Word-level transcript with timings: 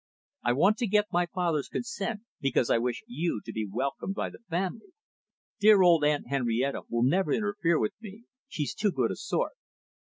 I 0.43 0.53
want 0.53 0.77
to 0.77 0.87
get 0.87 1.13
my 1.13 1.27
father's 1.27 1.67
consent, 1.67 2.21
because 2.39 2.71
I 2.71 2.79
wish 2.79 3.03
you 3.05 3.39
to 3.45 3.51
be 3.53 3.69
welcomed 3.71 4.15
by 4.15 4.31
the 4.31 4.39
family. 4.49 4.93
Dear 5.59 5.83
old 5.83 6.03
Aunt 6.03 6.25
Henrietta 6.27 6.81
will 6.89 7.03
never 7.03 7.31
interfere 7.31 7.77
with 7.77 7.93
me, 8.01 8.23
she's 8.47 8.73
too 8.73 8.89
good 8.91 9.11
a 9.11 9.15
sort." 9.15 9.51